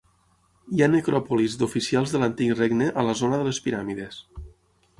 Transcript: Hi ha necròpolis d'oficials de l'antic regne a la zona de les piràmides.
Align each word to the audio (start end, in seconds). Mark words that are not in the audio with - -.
Hi 0.77 0.79
ha 0.83 0.87
necròpolis 0.93 1.57
d'oficials 1.59 2.15
de 2.15 2.21
l'antic 2.23 2.53
regne 2.63 2.87
a 3.03 3.07
la 3.09 3.15
zona 3.23 3.41
de 3.43 3.47
les 3.51 3.61
piràmides. 3.67 4.19